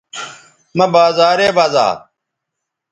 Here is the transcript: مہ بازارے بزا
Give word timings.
مہ 0.77 0.85
بازارے 0.93 1.49
بزا 1.57 1.87